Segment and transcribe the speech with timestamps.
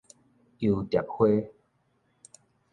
[0.57, 1.27] 遊蝶花